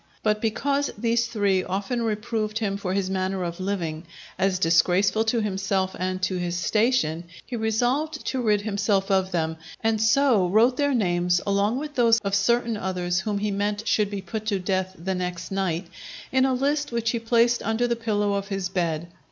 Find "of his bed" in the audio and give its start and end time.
18.33-19.05